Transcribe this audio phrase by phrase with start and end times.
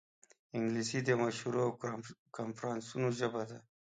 [0.57, 1.71] انګلیسي د مشورو او
[2.37, 3.57] کنفرانسونو ژبه ده